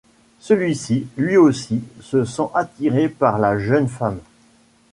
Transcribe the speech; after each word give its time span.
Celui-ci, 0.39 1.05
lui 1.15 1.37
aussi, 1.37 1.83
se 1.99 2.25
sent 2.25 2.49
attiré 2.55 3.07
par 3.07 3.37
la 3.37 3.59
jeune 3.59 3.87
femme. 3.87 4.17